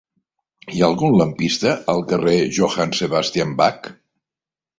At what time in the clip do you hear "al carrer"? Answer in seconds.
1.93-2.33